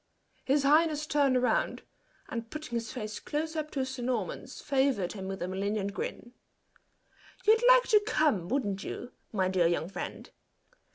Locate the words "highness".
0.63-1.05